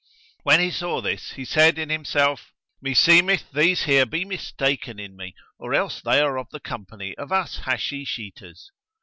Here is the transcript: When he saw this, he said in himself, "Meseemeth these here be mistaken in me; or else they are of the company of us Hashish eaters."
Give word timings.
When 0.41 0.59
he 0.59 0.71
saw 0.71 0.99
this, 0.99 1.33
he 1.33 1.45
said 1.45 1.77
in 1.77 1.91
himself, 1.91 2.51
"Meseemeth 2.83 3.51
these 3.51 3.83
here 3.83 4.07
be 4.07 4.25
mistaken 4.25 4.97
in 4.99 5.15
me; 5.15 5.35
or 5.59 5.75
else 5.75 6.01
they 6.01 6.19
are 6.19 6.39
of 6.39 6.49
the 6.49 6.59
company 6.59 7.15
of 7.19 7.31
us 7.31 7.57
Hashish 7.65 8.17
eaters." 8.17 8.71